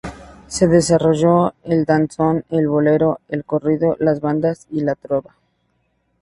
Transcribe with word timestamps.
Se 0.47 0.67
desarrolló 0.67 1.53
el 1.63 1.85
danzón, 1.85 2.43
el 2.49 2.67
bolero, 2.67 3.19
el 3.27 3.45
corrido, 3.45 3.97
las 3.99 4.19
bandas 4.19 4.65
y 4.71 4.81
la 4.81 4.95
trova. 4.95 5.35